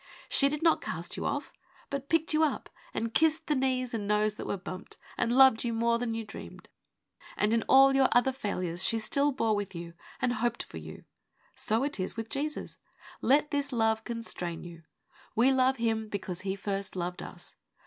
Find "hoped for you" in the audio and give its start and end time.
10.33-11.03